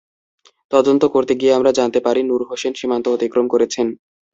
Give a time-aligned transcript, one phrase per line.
[0.71, 3.87] তদন্ত করতে গিয়ে আমরা জানতে পারি নূর হোসেন সীমান্ত অতিক্রম করেছেন।